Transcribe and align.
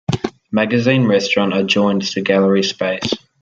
The 0.11 0.31
Magazine 0.51 1.05
Restaurant 1.05 1.55
adjoins 1.55 2.15
the 2.15 2.21
gallery 2.21 2.63
space. 2.63 3.13